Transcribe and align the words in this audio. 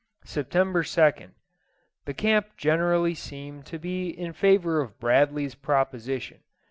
September 0.25 0.81
2nd. 0.81 1.33
The 2.05 2.15
camp 2.15 2.57
generally 2.57 3.13
seem 3.13 3.61
to 3.61 3.77
be 3.77 4.09
in 4.09 4.33
favour 4.33 4.81
of 4.81 4.99
Bradley's 4.99 5.53
proposition. 5.53 6.39